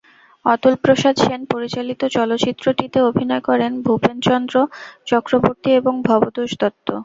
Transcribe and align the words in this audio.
অতুলপ্রসাদ 0.45 1.15
সেন 1.17 1.41
পরিচালিত 1.53 2.01
চলচ্চিত্রটিতে 2.15 2.97
অভিনয় 3.09 3.43
করেন 3.49 3.71
ভূপেন্দ্রচন্দ্র 3.85 4.55
চক্রবর্তী 5.07 5.69
এবং 5.79 5.93
ভবতোষ 6.09 6.49
দত্ত। 6.61 6.87